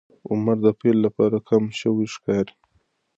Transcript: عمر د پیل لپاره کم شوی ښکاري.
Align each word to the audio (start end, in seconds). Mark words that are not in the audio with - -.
عمر 0.29 0.57
د 0.65 0.67
پیل 0.79 0.97
لپاره 1.05 1.37
کم 1.49 1.63
شوی 1.79 2.07
ښکاري. 2.13 2.53